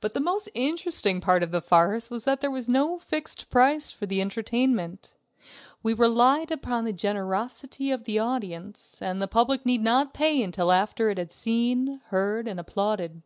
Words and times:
But 0.00 0.14
the 0.14 0.20
most 0.20 0.48
interesting 0.54 1.20
part 1.20 1.42
of 1.42 1.50
the 1.50 1.60
farce 1.60 2.10
was 2.10 2.24
that 2.26 2.40
there 2.40 2.48
was 2.52 2.68
no 2.68 2.96
fixed 3.00 3.50
price 3.50 3.90
for 3.90 4.06
the 4.06 4.20
entertainment. 4.20 5.14
We 5.82 5.94
relied 5.94 6.52
upon 6.52 6.84
the 6.84 6.92
generosity 6.92 7.90
of 7.90 8.04
the 8.04 8.20
audience, 8.20 9.02
and 9.02 9.20
the 9.20 9.26
public 9.26 9.66
need 9.66 9.82
not 9.82 10.14
pay 10.14 10.40
until 10.44 10.70
after 10.70 11.10
it 11.10 11.18
had 11.18 11.32
seen, 11.32 12.00
heard, 12.04 12.46
and 12.46 12.60
applauded. 12.60 13.22